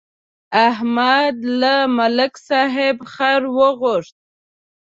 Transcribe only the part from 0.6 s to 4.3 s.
احمد له ملک صاحب خر وغوښت.